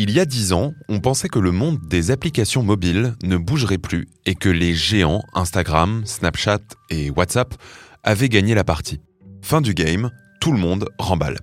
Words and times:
Il 0.00 0.12
y 0.12 0.20
a 0.20 0.24
dix 0.24 0.52
ans, 0.52 0.74
on 0.88 1.00
pensait 1.00 1.28
que 1.28 1.40
le 1.40 1.50
monde 1.50 1.80
des 1.88 2.12
applications 2.12 2.62
mobiles 2.62 3.16
ne 3.24 3.36
bougerait 3.36 3.78
plus 3.78 4.06
et 4.26 4.36
que 4.36 4.48
les 4.48 4.72
géants 4.72 5.24
Instagram, 5.34 6.02
Snapchat 6.04 6.60
et 6.88 7.10
WhatsApp 7.10 7.52
avaient 8.04 8.28
gagné 8.28 8.54
la 8.54 8.62
partie. 8.62 9.00
Fin 9.42 9.60
du 9.60 9.74
game, 9.74 10.12
tout 10.40 10.52
le 10.52 10.58
monde 10.58 10.88
remballe. 11.00 11.38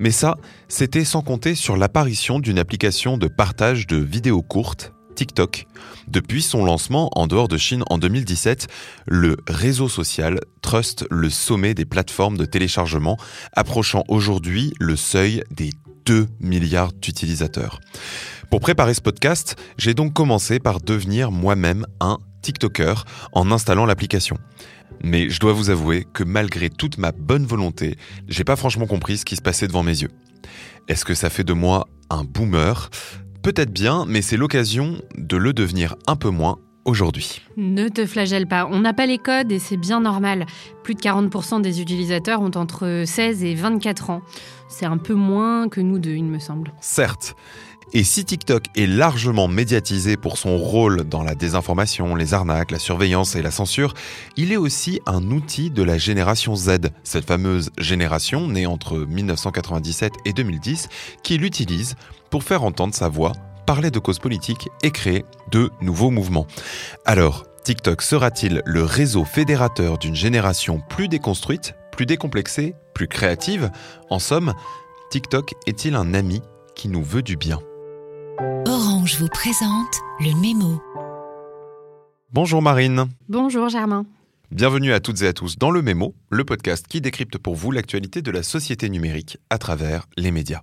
Mais 0.00 0.10
ça, 0.10 0.38
c'était 0.68 1.04
sans 1.04 1.20
compter 1.20 1.54
sur 1.54 1.76
l'apparition 1.76 2.38
d'une 2.38 2.58
application 2.58 3.18
de 3.18 3.28
partage 3.28 3.86
de 3.86 3.98
vidéos 3.98 4.40
courtes, 4.40 4.94
TikTok. 5.14 5.66
Depuis 6.06 6.40
son 6.40 6.64
lancement 6.64 7.10
en 7.14 7.26
dehors 7.26 7.48
de 7.48 7.58
Chine 7.58 7.84
en 7.90 7.98
2017, 7.98 8.68
le 9.06 9.36
réseau 9.46 9.86
social 9.90 10.40
truste 10.62 11.04
le 11.10 11.28
sommet 11.28 11.74
des 11.74 11.84
plateformes 11.84 12.38
de 12.38 12.46
téléchargement, 12.46 13.18
approchant 13.52 14.04
aujourd'hui 14.08 14.72
le 14.80 14.96
seuil 14.96 15.42
des 15.50 15.72
2 16.08 16.26
milliards 16.40 16.94
d'utilisateurs. 16.94 17.80
Pour 18.50 18.60
préparer 18.60 18.94
ce 18.94 19.02
podcast, 19.02 19.56
j'ai 19.76 19.92
donc 19.92 20.14
commencé 20.14 20.58
par 20.58 20.80
devenir 20.80 21.30
moi-même 21.30 21.84
un 22.00 22.16
TikToker 22.40 23.04
en 23.32 23.52
installant 23.52 23.84
l'application. 23.84 24.38
Mais 25.04 25.28
je 25.28 25.38
dois 25.38 25.52
vous 25.52 25.68
avouer 25.68 26.06
que 26.14 26.24
malgré 26.24 26.70
toute 26.70 26.96
ma 26.96 27.12
bonne 27.12 27.44
volonté, 27.44 27.98
j'ai 28.26 28.42
pas 28.42 28.56
franchement 28.56 28.86
compris 28.86 29.18
ce 29.18 29.26
qui 29.26 29.36
se 29.36 29.42
passait 29.42 29.66
devant 29.66 29.82
mes 29.82 30.00
yeux. 30.00 30.10
Est-ce 30.88 31.04
que 31.04 31.14
ça 31.14 31.28
fait 31.28 31.44
de 31.44 31.52
moi 31.52 31.86
un 32.08 32.24
boomer? 32.24 32.88
Peut-être 33.42 33.70
bien, 33.70 34.06
mais 34.08 34.22
c'est 34.22 34.38
l'occasion 34.38 35.02
de 35.14 35.36
le 35.36 35.52
devenir 35.52 35.94
un 36.06 36.16
peu 36.16 36.30
moins 36.30 36.56
aujourd'hui. 36.88 37.42
Ne 37.56 37.88
te 37.88 38.06
flagelle 38.06 38.46
pas, 38.46 38.66
on 38.70 38.80
n'a 38.80 38.92
pas 38.92 39.06
les 39.06 39.18
codes 39.18 39.52
et 39.52 39.58
c'est 39.58 39.76
bien 39.76 40.00
normal. 40.00 40.46
Plus 40.82 40.94
de 40.94 41.00
40% 41.00 41.60
des 41.60 41.80
utilisateurs 41.80 42.40
ont 42.40 42.50
entre 42.56 43.04
16 43.04 43.44
et 43.44 43.54
24 43.54 44.10
ans. 44.10 44.22
C'est 44.68 44.86
un 44.86 44.98
peu 44.98 45.14
moins 45.14 45.68
que 45.68 45.80
nous 45.80 45.98
deux, 45.98 46.14
il 46.14 46.24
me 46.24 46.38
semble. 46.38 46.72
Certes. 46.80 47.36
Et 47.94 48.04
si 48.04 48.24
TikTok 48.24 48.64
est 48.76 48.86
largement 48.86 49.48
médiatisé 49.48 50.18
pour 50.18 50.36
son 50.36 50.58
rôle 50.58 51.04
dans 51.04 51.22
la 51.22 51.34
désinformation, 51.34 52.14
les 52.14 52.34
arnaques, 52.34 52.70
la 52.70 52.78
surveillance 52.78 53.34
et 53.34 53.40
la 53.40 53.50
censure, 53.50 53.94
il 54.36 54.52
est 54.52 54.58
aussi 54.58 55.00
un 55.06 55.30
outil 55.30 55.70
de 55.70 55.82
la 55.82 55.96
génération 55.96 56.54
Z, 56.54 56.90
cette 57.02 57.24
fameuse 57.24 57.70
génération 57.78 58.46
née 58.46 58.66
entre 58.66 58.98
1997 58.98 60.12
et 60.26 60.34
2010, 60.34 60.88
qui 61.22 61.38
l'utilise 61.38 61.96
pour 62.30 62.44
faire 62.44 62.62
entendre 62.62 62.94
sa 62.94 63.08
voix, 63.08 63.32
parler 63.68 63.90
de 63.90 63.98
causes 63.98 64.18
politiques 64.18 64.70
et 64.82 64.90
créer 64.90 65.26
de 65.50 65.70
nouveaux 65.82 66.10
mouvements. 66.10 66.46
Alors, 67.04 67.44
TikTok 67.64 68.00
sera-t-il 68.00 68.62
le 68.64 68.82
réseau 68.82 69.26
fédérateur 69.26 69.98
d'une 69.98 70.14
génération 70.14 70.80
plus 70.88 71.06
déconstruite, 71.06 71.74
plus 71.92 72.06
décomplexée, 72.06 72.74
plus 72.94 73.08
créative? 73.08 73.70
En 74.08 74.20
somme, 74.20 74.54
TikTok 75.10 75.52
est-il 75.66 75.96
un 75.96 76.14
ami 76.14 76.40
qui 76.74 76.88
nous 76.88 77.02
veut 77.02 77.20
du 77.20 77.36
bien? 77.36 77.60
Orange 78.66 79.18
vous 79.18 79.28
présente 79.28 80.00
le 80.20 80.34
mémo. 80.40 80.80
Bonjour 82.32 82.62
Marine. 82.62 83.04
Bonjour 83.28 83.68
Germain. 83.68 84.06
Bienvenue 84.50 84.94
à 84.94 85.00
toutes 85.00 85.20
et 85.20 85.26
à 85.26 85.34
tous 85.34 85.58
dans 85.58 85.70
le 85.70 85.82
Mémo, 85.82 86.14
le 86.30 86.42
podcast 86.42 86.86
qui 86.88 87.02
décrypte 87.02 87.36
pour 87.36 87.54
vous 87.54 87.70
l'actualité 87.70 88.22
de 88.22 88.30
la 88.30 88.42
société 88.42 88.88
numérique 88.88 89.36
à 89.50 89.58
travers 89.58 90.06
les 90.16 90.30
médias. 90.30 90.62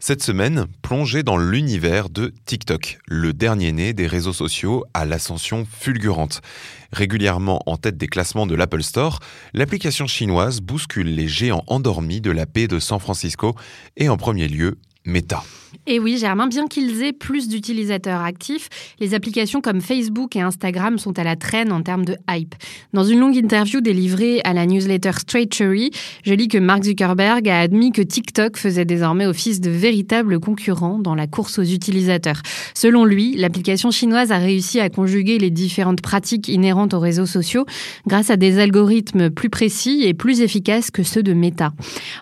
Cette 0.00 0.24
semaine, 0.24 0.66
plongée 0.82 1.22
dans 1.22 1.36
l'univers 1.36 2.10
de 2.10 2.34
TikTok, 2.46 2.98
le 3.06 3.32
dernier 3.32 3.70
né 3.70 3.92
des 3.92 4.08
réseaux 4.08 4.32
sociaux 4.32 4.84
à 4.92 5.04
l'ascension 5.04 5.64
fulgurante. 5.70 6.42
Régulièrement 6.90 7.62
en 7.66 7.76
tête 7.76 7.96
des 7.96 8.08
classements 8.08 8.48
de 8.48 8.56
l'Apple 8.56 8.82
Store, 8.82 9.20
l'application 9.54 10.08
chinoise 10.08 10.60
bouscule 10.60 11.14
les 11.14 11.28
géants 11.28 11.62
endormis 11.68 12.20
de 12.20 12.32
la 12.32 12.46
paix 12.46 12.66
de 12.66 12.80
San 12.80 12.98
Francisco 12.98 13.54
et 13.96 14.08
en 14.08 14.16
premier 14.16 14.48
lieu 14.48 14.78
Meta. 15.04 15.44
Et 15.88 15.98
oui, 15.98 16.16
Germain, 16.16 16.46
bien 16.46 16.68
qu'ils 16.68 17.02
aient 17.02 17.12
plus 17.12 17.48
d'utilisateurs 17.48 18.20
actifs, 18.20 18.68
les 19.00 19.14
applications 19.14 19.60
comme 19.60 19.80
Facebook 19.80 20.36
et 20.36 20.40
Instagram 20.40 20.96
sont 20.96 21.18
à 21.18 21.24
la 21.24 21.34
traîne 21.34 21.72
en 21.72 21.82
termes 21.82 22.04
de 22.04 22.16
hype. 22.30 22.54
Dans 22.92 23.02
une 23.02 23.18
longue 23.18 23.34
interview 23.34 23.80
délivrée 23.80 24.40
à 24.44 24.52
la 24.52 24.64
newsletter 24.64 25.10
Straight 25.18 25.52
Cherry, 25.52 25.90
je 26.24 26.34
lis 26.34 26.46
que 26.46 26.58
Mark 26.58 26.84
Zuckerberg 26.84 27.48
a 27.48 27.58
admis 27.58 27.90
que 27.90 28.00
TikTok 28.00 28.58
faisait 28.58 28.84
désormais 28.84 29.26
office 29.26 29.60
de 29.60 29.70
véritable 29.70 30.38
concurrent 30.38 31.00
dans 31.00 31.16
la 31.16 31.26
course 31.26 31.58
aux 31.58 31.64
utilisateurs. 31.64 32.42
Selon 32.74 33.04
lui, 33.04 33.34
l'application 33.36 33.90
chinoise 33.90 34.30
a 34.30 34.38
réussi 34.38 34.78
à 34.78 34.88
conjuguer 34.88 35.38
les 35.38 35.50
différentes 35.50 36.00
pratiques 36.00 36.46
inhérentes 36.46 36.94
aux 36.94 37.00
réseaux 37.00 37.26
sociaux 37.26 37.66
grâce 38.06 38.30
à 38.30 38.36
des 38.36 38.60
algorithmes 38.60 39.30
plus 39.30 39.50
précis 39.50 40.04
et 40.04 40.14
plus 40.14 40.42
efficaces 40.42 40.92
que 40.92 41.02
ceux 41.02 41.24
de 41.24 41.32
Meta. 41.32 41.72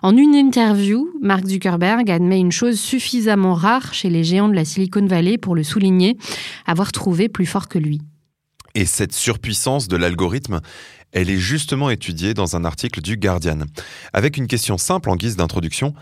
En 0.01 0.17
une 0.17 0.33
interview, 0.33 1.11
Mark 1.21 1.45
Zuckerberg 1.45 2.09
admet 2.09 2.39
une 2.39 2.51
chose 2.51 2.79
suffisamment 2.79 3.50
rare 3.53 3.93
chez 3.93 4.09
les 4.09 4.23
géants 4.23 4.49
de 4.49 4.55
la 4.55 4.65
Silicon 4.65 5.05
Valley 5.05 5.37
pour 5.37 5.55
le 5.55 5.63
souligner, 5.63 6.17
avoir 6.65 6.91
trouvé 6.91 7.29
plus 7.29 7.45
fort 7.45 7.67
que 7.67 7.79
lui. 7.79 8.01
Et 8.75 8.85
cette 8.85 9.13
surpuissance 9.13 9.87
de 9.87 9.97
l'algorithme, 9.97 10.61
elle 11.11 11.29
est 11.29 11.37
justement 11.37 11.89
étudiée 11.89 12.33
dans 12.33 12.55
un 12.55 12.63
article 12.63 13.01
du 13.01 13.17
Guardian, 13.17 13.59
avec 14.13 14.37
une 14.37 14.47
question 14.47 14.77
simple 14.77 15.09
en 15.09 15.15
guise 15.15 15.35
d'introduction. 15.35 15.93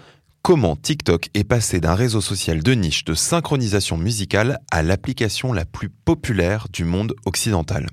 Comment 0.41 0.75
TikTok 0.75 1.29
est 1.33 1.43
passé 1.43 1.79
d'un 1.81 1.95
réseau 1.95 2.21
social 2.21 2.63
de 2.63 2.71
niche 2.73 3.03
de 3.03 3.13
synchronisation 3.13 3.97
musicale 3.97 4.59
à 4.71 4.83
l'application 4.83 5.51
la 5.51 5.66
plus 5.66 5.89
populaire 5.89 6.67
du 6.71 6.85
monde 6.85 7.13
occidental? 7.25 7.87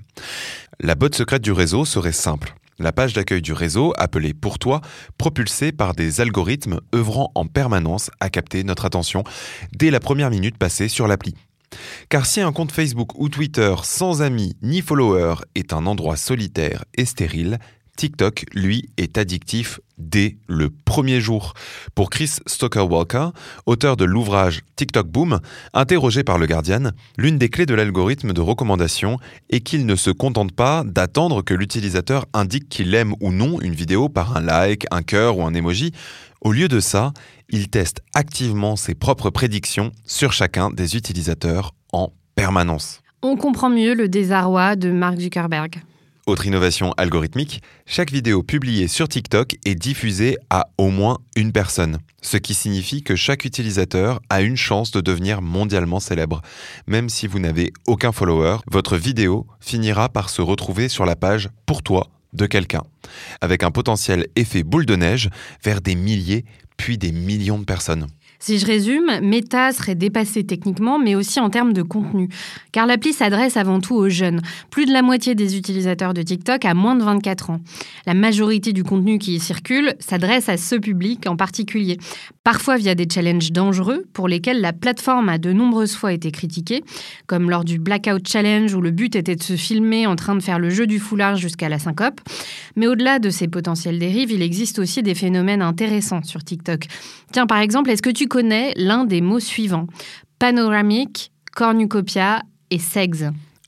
La 0.79 0.95
botte 0.95 1.15
secrète 1.15 1.41
du 1.41 1.51
réseau 1.51 1.83
serait 1.83 2.13
simple 2.13 2.53
la 2.79 2.91
page 2.91 3.13
d'accueil 3.13 3.41
du 3.41 3.53
réseau, 3.53 3.93
appelée 3.97 4.33
Pour 4.33 4.59
toi, 4.59 4.81
propulsée 5.17 5.71
par 5.71 5.93
des 5.93 6.21
algorithmes 6.21 6.79
œuvrant 6.93 7.31
en 7.35 7.45
permanence 7.45 8.11
à 8.19 8.29
capter 8.29 8.63
notre 8.63 8.85
attention 8.85 9.23
dès 9.73 9.91
la 9.91 9.99
première 9.99 10.29
minute 10.29 10.57
passée 10.57 10.87
sur 10.87 11.07
l'appli. 11.07 11.35
Car 12.09 12.25
si 12.25 12.41
un 12.41 12.53
compte 12.53 12.71
Facebook 12.71 13.19
ou 13.19 13.29
Twitter 13.29 13.75
sans 13.83 14.21
amis 14.21 14.55
ni 14.61 14.81
followers 14.81 15.41
est 15.55 15.73
un 15.73 15.85
endroit 15.85 16.15
solitaire 16.15 16.85
et 16.95 17.05
stérile, 17.05 17.59
TikTok, 17.97 18.45
lui, 18.53 18.89
est 18.97 19.17
addictif 19.17 19.81
dès 19.97 20.37
le 20.47 20.69
premier 20.69 21.19
jour. 21.19 21.53
Pour 21.95 22.09
Chris 22.09 22.35
Stoker-Walker, 22.45 23.29
auteur 23.65 23.97
de 23.97 24.05
l'ouvrage 24.05 24.61
TikTok 24.75 25.07
Boom, 25.07 25.39
interrogé 25.73 26.23
par 26.23 26.37
le 26.37 26.45
Guardian, 26.45 26.91
l'une 27.17 27.37
des 27.37 27.49
clés 27.49 27.65
de 27.65 27.73
l'algorithme 27.73 28.31
de 28.31 28.41
recommandation 28.41 29.17
est 29.49 29.61
qu'il 29.61 29.85
ne 29.85 29.95
se 29.95 30.11
contente 30.11 30.53
pas 30.53 30.83
d'attendre 30.85 31.41
que 31.41 31.55
l'utilisateur 31.55 32.25
indique 32.33 32.69
qu'il 32.69 32.93
aime 32.93 33.15
ou 33.19 33.31
non 33.31 33.59
une 33.59 33.73
vidéo 33.73 34.07
par 34.07 34.37
un 34.37 34.41
like, 34.41 34.85
un 34.91 35.01
cœur 35.01 35.39
ou 35.39 35.43
un 35.43 35.53
emoji. 35.53 35.91
Au 36.41 36.51
lieu 36.51 36.67
de 36.67 36.79
ça, 36.79 37.13
il 37.49 37.69
teste 37.69 38.01
activement 38.13 38.75
ses 38.75 38.93
propres 38.93 39.31
prédictions 39.31 39.91
sur 40.05 40.31
chacun 40.31 40.69
des 40.69 40.95
utilisateurs 40.95 41.73
en 41.91 42.13
permanence. 42.35 43.01
On 43.23 43.35
comprend 43.35 43.71
mieux 43.71 43.95
le 43.95 44.07
désarroi 44.07 44.75
de 44.75 44.91
Mark 44.91 45.19
Zuckerberg. 45.19 45.81
Autre 46.27 46.45
innovation 46.45 46.93
algorithmique, 46.97 47.61
chaque 47.85 48.11
vidéo 48.11 48.43
publiée 48.43 48.89
sur 48.89 49.07
TikTok 49.07 49.55
est 49.63 49.75
diffusée 49.75 50.35
à 50.49 50.67
au 50.77 50.89
moins 50.89 51.19
une 51.37 51.53
personne, 51.53 51.99
ce 52.21 52.35
qui 52.35 52.53
signifie 52.53 53.01
que 53.01 53.15
chaque 53.15 53.45
utilisateur 53.45 54.19
a 54.29 54.41
une 54.41 54.57
chance 54.57 54.91
de 54.91 54.99
devenir 54.99 55.41
mondialement 55.41 56.01
célèbre. 56.01 56.41
Même 56.85 57.07
si 57.07 57.27
vous 57.27 57.39
n'avez 57.39 57.71
aucun 57.87 58.11
follower, 58.11 58.57
votre 58.69 58.97
vidéo 58.97 59.47
finira 59.61 60.09
par 60.09 60.29
se 60.29 60.41
retrouver 60.41 60.89
sur 60.89 61.05
la 61.05 61.15
page 61.15 61.47
pour 61.65 61.81
toi 61.81 62.09
de 62.33 62.45
quelqu'un, 62.45 62.83
avec 63.39 63.63
un 63.63 63.71
potentiel 63.71 64.27
effet 64.35 64.63
boule 64.63 64.85
de 64.85 64.97
neige 64.97 65.29
vers 65.63 65.79
des 65.79 65.95
milliers 65.95 66.43
puis 66.75 66.97
des 66.97 67.13
millions 67.13 67.57
de 67.57 67.63
personnes. 67.63 68.05
Si 68.39 68.59
je 68.59 68.65
résume, 68.65 69.19
Meta 69.21 69.71
serait 69.71 69.95
dépassé 69.95 70.43
techniquement, 70.43 70.99
mais 70.99 71.15
aussi 71.15 71.39
en 71.39 71.49
termes 71.49 71.73
de 71.73 71.81
contenu. 71.81 72.29
Car 72.71 72.85
l'appli 72.85 73.11
s'adresse 73.11 73.57
avant 73.57 73.79
tout 73.79 73.95
aux 73.95 74.09
jeunes. 74.09 74.41
Plus 74.69 74.85
de 74.85 74.93
la 74.93 75.01
moitié 75.01 75.33
des 75.33 75.57
utilisateurs 75.57 76.13
de 76.13 76.21
TikTok 76.21 76.63
a 76.63 76.73
moins 76.73 76.95
de 76.95 77.03
24 77.03 77.49
ans. 77.49 77.59
La 78.05 78.13
majorité 78.13 78.73
du 78.73 78.83
contenu 78.83 79.17
qui 79.17 79.35
y 79.35 79.39
circule 79.39 79.95
s'adresse 79.99 80.49
à 80.49 80.57
ce 80.57 80.75
public 80.75 81.25
en 81.27 81.35
particulier. 81.35 81.97
Parfois 82.43 82.77
via 82.77 82.95
des 82.95 83.07
challenges 83.11 83.51
dangereux 83.51 84.05
pour 84.13 84.27
lesquels 84.27 84.61
la 84.61 84.71
plateforme 84.71 85.29
a 85.29 85.37
de 85.37 85.51
nombreuses 85.51 85.95
fois 85.95 86.13
été 86.13 86.31
critiquée, 86.31 86.83
comme 87.25 87.49
lors 87.49 87.65
du 87.65 87.79
Blackout 87.79 88.27
Challenge 88.27 88.73
où 88.73 88.81
le 88.81 88.91
but 88.91 89.15
était 89.15 89.35
de 89.35 89.43
se 89.43 89.55
filmer 89.55 90.05
en 90.05 90.15
train 90.15 90.35
de 90.35 90.41
faire 90.41 90.59
le 90.59 90.69
jeu 90.69 90.85
du 90.85 90.99
foulard 90.99 91.35
jusqu'à 91.35 91.69
la 91.69 91.79
syncope. 91.79 92.21
Mais 92.75 92.87
au-delà 92.87 93.19
de 93.19 93.29
ces 93.29 93.47
potentielles 93.47 93.99
dérives, 93.99 94.31
il 94.31 94.41
existe 94.41 94.79
aussi 94.79 95.01
des 95.01 95.15
phénomènes 95.15 95.61
intéressants 95.61 96.23
sur 96.23 96.43
TikTok. 96.43 96.85
Tiens, 97.31 97.47
par 97.47 97.59
exemple, 97.59 97.89
est-ce 97.89 98.01
que 98.01 98.09
tu 98.09 98.26
connais 98.27 98.73
l'un 98.75 99.05
des 99.05 99.21
mots 99.21 99.39
suivants 99.39 99.87
Panoramique, 100.39 101.31
cornucopia 101.55 102.43
et 102.69 102.79
sexe 102.79 103.23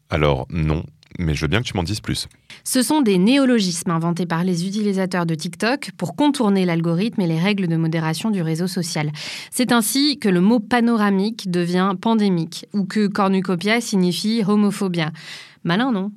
Alors 0.10 0.46
non, 0.52 0.84
mais 1.18 1.34
je 1.34 1.42
veux 1.42 1.48
bien 1.48 1.62
que 1.62 1.68
tu 1.68 1.76
m'en 1.76 1.84
dises 1.84 2.02
plus. 2.02 2.28
Ce 2.64 2.82
sont 2.82 3.02
des 3.02 3.18
néologismes 3.18 3.92
inventés 3.92 4.26
par 4.26 4.44
les 4.44 4.68
utilisateurs 4.68 5.26
de 5.26 5.34
TikTok 5.34 5.92
pour 5.98 6.16
contourner 6.16 6.66
l'algorithme 6.66 7.22
et 7.22 7.28
les 7.28 7.40
règles 7.40 7.68
de 7.68 7.76
modération 7.76 8.30
du 8.30 8.42
réseau 8.42 8.68
social. 8.68 9.12
C'est 9.50 9.72
ainsi 9.72 10.20
que 10.20 10.30
le 10.30 10.42
mot 10.42 10.60
panoramique 10.60 11.50
devient 11.50 11.94
pandémique 12.00 12.68
ou 12.74 12.86
que 12.86 13.08
cornucopia 13.08 13.82
signifie 13.82 14.44
homophobia. 14.48 15.12
Malin, 15.64 15.92
non? 15.92 16.12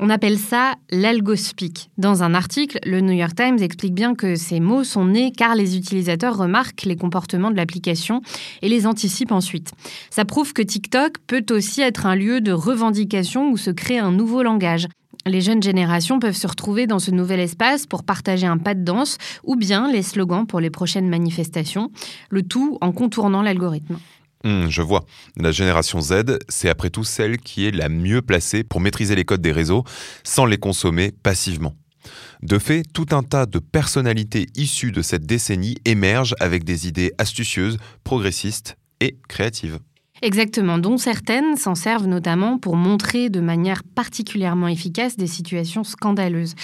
On 0.00 0.10
appelle 0.10 0.38
ça 0.38 0.74
l'algospeak. 0.90 1.90
Dans 1.98 2.22
un 2.22 2.34
article, 2.34 2.78
le 2.84 3.00
New 3.00 3.12
York 3.12 3.34
Times 3.36 3.58
explique 3.60 3.94
bien 3.94 4.14
que 4.14 4.34
ces 4.34 4.58
mots 4.58 4.82
sont 4.82 5.04
nés 5.04 5.30
car 5.30 5.54
les 5.54 5.76
utilisateurs 5.76 6.36
remarquent 6.36 6.82
les 6.82 6.96
comportements 6.96 7.50
de 7.50 7.56
l'application 7.56 8.22
et 8.62 8.68
les 8.68 8.86
anticipent 8.86 9.32
ensuite. 9.32 9.72
Ça 10.10 10.24
prouve 10.24 10.52
que 10.52 10.62
TikTok 10.62 11.18
peut 11.26 11.46
aussi 11.50 11.80
être 11.80 12.06
un 12.06 12.16
lieu 12.16 12.40
de 12.40 12.52
revendication 12.52 13.50
où 13.50 13.56
se 13.56 13.70
crée 13.70 13.98
un 13.98 14.10
nouveau 14.10 14.42
langage. 14.42 14.88
Les 15.26 15.40
jeunes 15.40 15.62
générations 15.62 16.18
peuvent 16.18 16.36
se 16.36 16.46
retrouver 16.46 16.86
dans 16.86 16.98
ce 16.98 17.10
nouvel 17.10 17.40
espace 17.40 17.86
pour 17.86 18.02
partager 18.02 18.46
un 18.46 18.58
pas 18.58 18.74
de 18.74 18.82
danse 18.82 19.18
ou 19.44 19.56
bien 19.56 19.90
les 19.90 20.02
slogans 20.02 20.46
pour 20.46 20.60
les 20.60 20.70
prochaines 20.70 21.08
manifestations, 21.08 21.90
le 22.30 22.42
tout 22.42 22.78
en 22.80 22.92
contournant 22.92 23.42
l'algorithme. 23.42 23.98
Hmm, 24.44 24.68
je 24.68 24.82
vois. 24.82 25.04
La 25.36 25.50
génération 25.50 26.00
Z, 26.00 26.38
c'est 26.48 26.68
après 26.68 26.90
tout 26.90 27.04
celle 27.04 27.38
qui 27.38 27.66
est 27.66 27.72
la 27.72 27.88
mieux 27.88 28.22
placée 28.22 28.62
pour 28.62 28.80
maîtriser 28.80 29.16
les 29.16 29.24
codes 29.24 29.40
des 29.40 29.52
réseaux 29.52 29.84
sans 30.22 30.46
les 30.46 30.58
consommer 30.58 31.10
passivement. 31.10 31.74
De 32.42 32.58
fait, 32.58 32.84
tout 32.92 33.06
un 33.10 33.22
tas 33.22 33.46
de 33.46 33.58
personnalités 33.58 34.46
issues 34.54 34.92
de 34.92 35.02
cette 35.02 35.26
décennie 35.26 35.76
émergent 35.84 36.36
avec 36.38 36.64
des 36.64 36.86
idées 36.86 37.12
astucieuses, 37.18 37.78
progressistes 38.04 38.76
et 39.00 39.18
créatives. 39.28 39.80
Exactement, 40.20 40.78
dont 40.78 40.96
certaines 40.96 41.56
s'en 41.56 41.74
servent 41.74 42.08
notamment 42.08 42.58
pour 42.58 42.76
montrer 42.76 43.28
de 43.30 43.40
manière 43.40 43.82
particulièrement 43.84 44.66
efficace 44.66 45.16
des 45.16 45.28
situations 45.28 45.84
scandaleuses. 45.84 46.54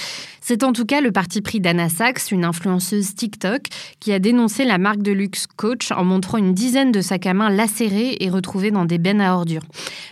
C'est 0.41 0.65
en 0.65 0.73
tout 0.73 0.85
cas 0.85 1.01
le 1.01 1.13
parti 1.13 1.41
pris 1.41 1.61
d'Anna 1.61 1.89
Sachs, 1.89 2.33
une 2.33 2.45
influenceuse 2.45 3.15
TikTok, 3.15 3.63
qui 4.01 4.13
a 4.13 4.19
dénoncé 4.19 4.65
la 4.65 4.79
marque 4.79 5.03
de 5.03 5.13
luxe 5.13 5.47
Coach 5.47 5.93
en 5.93 6.05
montrant 6.05 6.39
une 6.39 6.53
dizaine 6.53 6.91
de 6.91 7.01
sacs 7.01 7.27
à 7.27 7.35
main 7.35 7.49
lacérés 7.49 8.17
et 8.21 8.29
retrouvés 8.29 8.71
dans 8.73 8.85
des 8.85 8.99
bennes 8.99 9.21
à 9.21 9.35
ordures. 9.35 9.63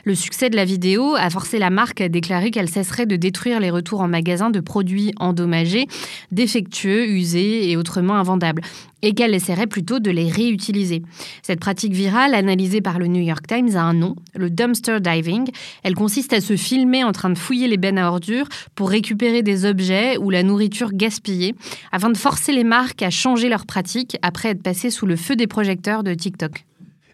Le 0.04 0.14
succès 0.14 0.48
de 0.48 0.56
la 0.56 0.64
vidéo 0.64 1.16
a 1.16 1.28
forcé 1.28 1.58
la 1.58 1.70
marque 1.70 2.00
à 2.00 2.08
déclarer 2.08 2.50
qu'elle 2.50 2.70
cesserait 2.70 3.06
de 3.06 3.16
détruire 3.16 3.60
les 3.60 3.70
retours 3.70 4.00
en 4.00 4.08
magasin 4.08 4.50
de 4.50 4.60
produits 4.60 5.12
endommagés, 5.18 5.86
défectueux, 6.30 7.06
usés 7.08 7.70
et 7.70 7.76
autrement 7.76 8.14
invendables 8.14 8.62
et 9.02 9.14
qu'elle 9.14 9.34
essaierait 9.34 9.66
plutôt 9.66 9.98
de 9.98 10.10
les 10.10 10.30
réutiliser. 10.30 11.02
Cette 11.42 11.60
pratique 11.60 11.92
virale, 11.92 12.34
analysée 12.34 12.80
par 12.80 12.98
le 12.98 13.06
New 13.06 13.22
York 13.22 13.46
Times, 13.46 13.76
a 13.76 13.82
un 13.82 13.94
nom, 13.94 14.16
le 14.34 14.50
dumpster 14.50 15.00
diving. 15.00 15.48
Elle 15.82 15.94
consiste 15.94 16.32
à 16.32 16.40
se 16.40 16.56
filmer 16.56 17.04
en 17.04 17.12
train 17.12 17.30
de 17.30 17.38
fouiller 17.38 17.68
les 17.68 17.76
bennes 17.76 17.98
à 17.98 18.08
ordures 18.08 18.48
pour 18.74 18.90
récupérer 18.90 19.42
des 19.42 19.66
objets 19.66 20.16
ou 20.18 20.30
la 20.30 20.42
nourriture 20.42 20.92
gaspillée, 20.92 21.54
afin 21.90 22.10
de 22.10 22.16
forcer 22.16 22.52
les 22.52 22.64
marques 22.64 23.02
à 23.02 23.10
changer 23.10 23.48
leur 23.48 23.66
pratique 23.66 24.16
après 24.22 24.50
être 24.50 24.62
passées 24.62 24.90
sous 24.90 25.06
le 25.06 25.16
feu 25.16 25.36
des 25.36 25.46
projecteurs 25.46 26.02
de 26.02 26.14
TikTok 26.14 26.64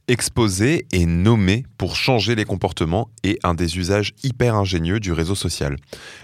exposé 0.09 0.87
et 0.91 1.07
nommé 1.07 1.65
pour 1.77 1.95
changer 1.95 2.35
les 2.35 2.45
comportements 2.45 3.11
et 3.23 3.39
un 3.45 3.55
des 3.55 3.79
usages 3.79 4.15
hyper 4.25 4.55
ingénieux 4.55 5.01
du 5.01 5.13
réseau 5.13 5.35
social. 5.35 5.77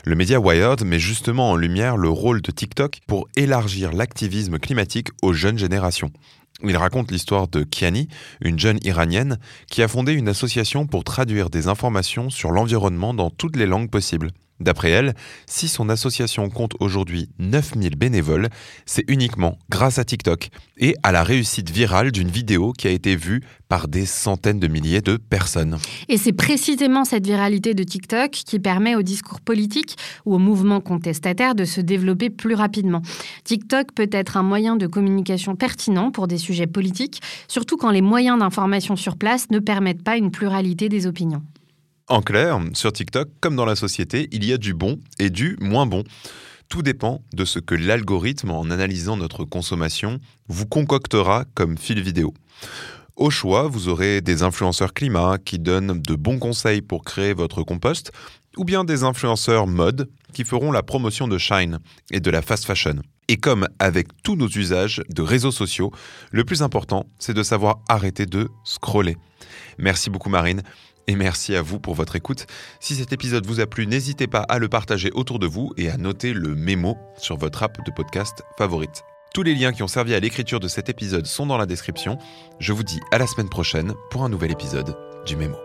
Le 0.04 0.16
média 0.16 0.40
Wired 0.40 0.84
met 0.84 0.98
justement 0.98 1.50
en 1.50 1.56
lumière 1.56 1.96
le 1.96 2.08
rôle 2.08 2.42
de 2.42 2.50
TikTok 2.50 3.00
pour 3.06 3.28
élargir 3.36 3.92
l'activisme 3.92 4.58
climatique 4.58 5.08
aux 5.22 5.34
jeunes 5.34 5.58
générations. 5.58 6.10
Il 6.62 6.76
raconte 6.76 7.10
l'histoire 7.10 7.48
de 7.48 7.62
Kiani, 7.62 8.08
une 8.40 8.58
jeune 8.58 8.78
iranienne 8.82 9.38
qui 9.70 9.82
a 9.82 9.88
fondé 9.88 10.12
une 10.12 10.28
association 10.28 10.86
pour 10.86 11.04
traduire 11.04 11.50
des 11.50 11.69
informations 11.69 12.31
sur 12.31 12.52
l'environnement 12.52 13.12
dans 13.12 13.31
toutes 13.31 13.56
les 13.56 13.66
langues 13.66 13.90
possibles. 13.90 14.31
D'après 14.61 14.91
elle, 14.91 15.15
si 15.47 15.67
son 15.67 15.89
association 15.89 16.49
compte 16.49 16.75
aujourd'hui 16.79 17.29
9000 17.41 17.97
bénévoles, 17.97 18.49
c'est 18.87 19.05
uniquement 19.09 19.59
grâce 19.69 19.99
à 19.99 20.05
TikTok 20.05 20.51
et 20.79 20.95
à 21.03 21.11
la 21.11 21.25
réussite 21.25 21.71
virale 21.71 22.12
d'une 22.12 22.29
vidéo 22.29 22.73
qui 22.73 22.87
a 22.87 22.91
été 22.91 23.17
vue 23.17 23.43
par 23.69 23.89
des 23.89 24.06
centaines 24.06 24.61
de 24.61 24.69
milliers 24.69 25.01
de 25.01 25.17
personnes. 25.17 25.79
Et 26.09 26.19
c'est 26.19 26.33
précisément 26.33 27.05
cette 27.05 27.27
viralité 27.27 27.75
de 27.75 27.83
TikTok 27.83 28.31
qui 28.31 28.61
permet 28.61 28.95
au 28.95 29.03
discours 29.03 29.41
politique 29.41 29.97
ou 30.25 30.35
au 30.35 30.39
mouvement 30.39 30.81
contestataire 30.81 31.56
de 31.56 31.65
se 31.65 31.81
développer 31.81 32.31
plus 32.31 32.55
rapidement. 32.55 33.03
TikTok 33.43 33.93
peut 33.93 34.11
être 34.12 34.37
un 34.37 34.45
moyen 34.45 34.77
de 34.77 34.87
communication 34.87 35.56
pertinent 35.56 36.12
pour 36.12 36.29
des 36.29 36.39
sujets 36.39 36.69
politiques, 36.69 37.21
surtout 37.49 37.77
quand 37.77 37.91
les 37.91 38.03
moyens 38.03 38.39
d'information 38.39 38.95
sur 38.95 39.17
place 39.17 39.51
ne 39.51 39.59
permettent 39.59 40.05
pas 40.05 40.17
une 40.17 40.31
pluralité 40.31 40.89
des 40.89 41.09
opinions. 41.09 41.43
En 42.09 42.21
clair, 42.21 42.61
sur 42.75 42.93
TikTok, 42.93 43.31
comme 43.41 43.56
dans 43.56 43.65
la 43.65 43.77
société, 43.77 44.29
il 44.31 44.45
y 44.45 44.53
a 44.53 44.59
du 44.59 44.75
bon 44.75 45.01
et 45.19 45.31
du 45.31 45.56
moins 45.59 45.87
bon. 45.87 46.05
Tout 46.69 46.83
dépend 46.83 47.23
de 47.33 47.47
ce 47.47 47.59
que 47.59 47.75
l'algorithme, 47.75 48.51
en 48.51 48.69
analysant 48.69 49.17
notre 49.17 49.45
consommation, 49.45 50.19
vous 50.47 50.67
concoctera 50.67 51.47
comme 51.55 51.79
fil 51.79 52.03
vidéo. 52.03 52.35
Au 53.17 53.31
choix, 53.31 53.69
vous 53.69 53.89
aurez 53.89 54.21
des 54.21 54.43
influenceurs 54.43 54.93
climat 54.93 55.39
qui 55.43 55.59
donnent 55.59 55.99
de 55.99 56.15
bons 56.15 56.39
conseils 56.39 56.83
pour 56.83 57.05
créer 57.05 57.33
votre 57.33 57.62
compost, 57.62 58.12
ou 58.59 58.65
bien 58.65 58.85
des 58.85 59.03
influenceurs 59.03 59.67
mode 59.67 60.11
qui 60.35 60.45
feront 60.45 60.73
la 60.73 60.83
promotion 60.83 61.27
de 61.27 61.39
Shine 61.39 61.79
et 62.11 62.21
de 62.21 62.31
la 62.31 62.43
fast 62.43 62.67
fashion. 62.67 62.97
Et 63.29 63.39
comme 63.39 63.67
avec 63.79 64.09
tous 64.23 64.37
nos 64.37 64.49
usages 64.49 65.01
de 65.09 65.23
réseaux 65.23 65.53
sociaux, 65.53 65.91
le 66.33 66.45
plus 66.45 66.61
important, 66.61 67.06
c'est 67.19 67.33
de 67.33 67.43
savoir 67.43 67.81
arrêter 67.89 68.27
de 68.27 68.51
scroller. 68.65 69.17
Merci 69.79 70.11
beaucoup 70.11 70.29
Marine. 70.29 70.62
Et 71.06 71.17
merci 71.17 71.55
à 71.55 71.62
vous 71.62 71.79
pour 71.79 71.95
votre 71.95 72.17
écoute. 72.17 72.47
Si 72.81 72.95
cet 72.95 73.12
épisode 73.12 73.47
vous 73.47 73.61
a 73.61 73.67
plu, 73.67 73.87
n'hésitez 73.87 74.27
pas 74.27 74.41
à 74.41 74.59
le 74.59 74.69
partager 74.69 75.11
autour 75.12 75.39
de 75.39 75.47
vous 75.47 75.73
et 75.77 75.91
à 75.91 75.97
noter 75.97 76.33
le 76.33 76.55
mémo 76.55 76.97
sur 77.19 77.37
votre 77.37 77.62
app 77.62 77.85
de 77.85 77.91
podcast 77.91 78.43
favorite. 78.56 79.03
Tous 79.35 79.43
les 79.43 79.55
liens 79.55 79.73
qui 79.73 79.83
ont 79.83 79.89
servi 79.89 80.15
à 80.15 80.21
l'écriture 80.21 80.61
de 80.61 80.69
cet 80.69 80.89
épisode 80.89 81.27
sont 81.27 81.47
dans 81.47 81.59
la 81.59 81.67
description. 81.67 82.19
Je 82.61 82.73
vous 82.73 82.85
dis 82.85 83.01
à 83.11 83.19
la 83.19 83.27
semaine 83.27 83.49
prochaine 83.49 83.93
pour 84.11 84.25
un 84.25 84.29
nouvel 84.29 84.53
épisode 84.53 84.97
du 85.27 85.37
mémo. 85.37 85.56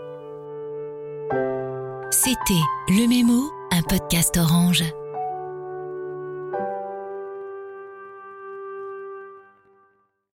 C'était 2.12 2.66
Le 2.90 3.08
Mémo, 3.08 3.52
un 3.72 3.84
podcast 3.84 4.36
orange. 4.38 4.84